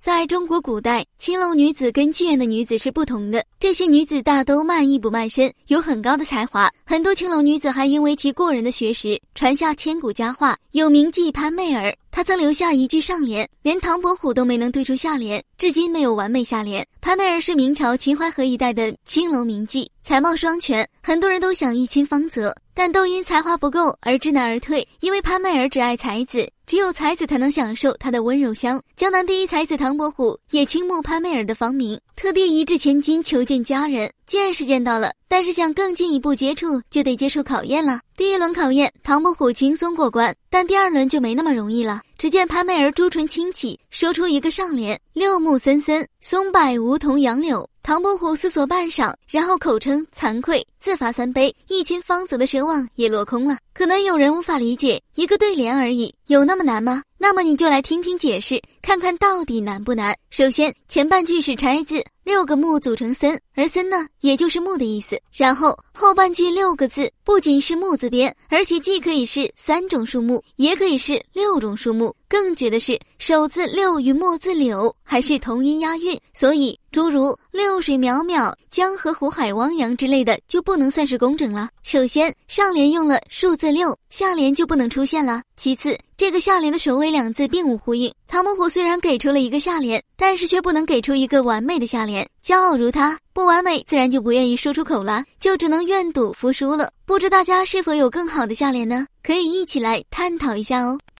[0.00, 3.44] 在中国古代，青楼女子跟妓院的女子是不同的。
[3.58, 6.70] 这些女子大都卖艺不卖身，有很高的才华。
[6.86, 10.56] 很多青楼女子还因为其过人的学识，传下千古佳话。
[10.70, 16.82] 有名妓潘媚儿，她曾留下一句上联，连唐伯虎都没能对出下联，至今没有完美下联。
[17.02, 24.88] 潘媚儿是明朝秦淮河一带的青楼名妓，才貌双全，很多人都想一亲芳泽，但都因才华不够而知难而退。
[25.00, 26.48] 因为潘媚儿只爱才子。
[26.70, 28.80] 只有才子才能享受她的温柔乡。
[28.94, 34.08] 江南第一才子唐伯虎也倾慕潘美尔的芳名，特地一掷千金求见佳人。
[34.30, 38.00] 见是见到了，但是想更进一步接触，就得接受考验了。
[38.16, 42.00] 第一轮考验，唐伯虎轻松过关，但第二轮就没那么容易了。
[42.16, 53.58] 只见潘美儿朱唇轻启，说出一个上联：“六木森森，松柏梧桐杨柳。”唐伯虎思索半晌，然后口称惭愧，自罚三杯，一亲芳泽的奢望也落空了。
[53.74, 57.02] 可能有人无法理解，一个对联而已，有那么难吗？
[57.22, 60.16] 那么你就来听听解释，看看到底难不难。
[60.30, 62.02] 首先，前半句是拆字。
[62.24, 65.20] 六个木组成森，而森呢，也就是木的意思。
[65.36, 72.14] 然后后半句六个字不仅是木字边，而且既可以是三种树木，也可以是六种树木。
[72.30, 81.68] 更绝的是，首字六与末字柳还是同音押韵，所以诸如六水渺渺、江河湖海汪洋之类的就不能算是工整了。
[81.82, 85.42] 首先，上联用了数字六，下联就不能出现了。
[85.56, 88.14] 其次，这个下联的首尾两字并无呼应。
[88.28, 92.24] 唐伯虎虽然给出了一个下联，但是却不能给出一个完美的下联。
[92.44, 96.92] 骄傲如他，不完美自然就不愿意说出口了，就只能愿赌服输了。
[97.04, 99.04] 不知大家是否有更好的下联呢？
[99.20, 100.96] 可以一起来探讨一下哦。